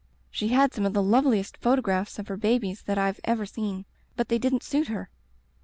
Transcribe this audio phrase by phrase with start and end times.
[0.31, 3.85] She had some of the loveliest photographs of her babies that I've ever seen.
[4.15, 5.11] But they didn't suit her.